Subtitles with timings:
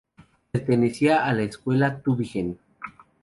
[0.51, 2.57] Pertenecía a la escuela Tübingen.